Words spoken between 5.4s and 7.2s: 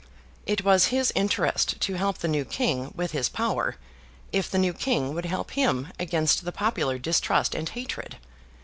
him against the popular